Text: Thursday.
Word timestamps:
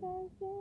Thursday. 0.00 0.59